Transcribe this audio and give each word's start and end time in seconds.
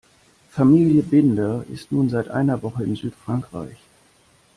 Familie 0.49 1.03
Binder 1.03 1.63
ist 1.71 1.91
nun 1.91 2.09
seit 2.09 2.27
einer 2.29 2.63
Woche 2.63 2.83
in 2.83 2.95
Südfrankreich. 2.95 3.77